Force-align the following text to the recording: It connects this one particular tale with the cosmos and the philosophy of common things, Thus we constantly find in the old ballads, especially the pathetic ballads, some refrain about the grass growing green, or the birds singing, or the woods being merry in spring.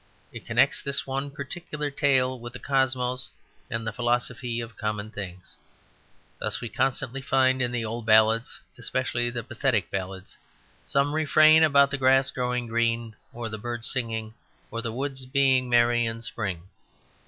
It 0.33 0.47
connects 0.47 0.81
this 0.81 1.05
one 1.05 1.29
particular 1.29 1.91
tale 1.91 2.39
with 2.39 2.53
the 2.53 2.57
cosmos 2.59 3.29
and 3.69 3.85
the 3.85 3.93
philosophy 3.93 4.59
of 4.59 4.75
common 4.75 5.11
things, 5.11 5.55
Thus 6.39 6.59
we 6.59 6.69
constantly 6.69 7.21
find 7.21 7.61
in 7.61 7.71
the 7.71 7.85
old 7.85 8.03
ballads, 8.07 8.59
especially 8.79 9.29
the 9.29 9.43
pathetic 9.43 9.91
ballads, 9.91 10.39
some 10.85 11.13
refrain 11.13 11.63
about 11.63 11.91
the 11.91 11.99
grass 11.99 12.31
growing 12.31 12.65
green, 12.65 13.15
or 13.31 13.47
the 13.47 13.59
birds 13.59 13.91
singing, 13.91 14.33
or 14.71 14.81
the 14.81 14.91
woods 14.91 15.27
being 15.27 15.69
merry 15.69 16.07
in 16.07 16.23
spring. 16.23 16.63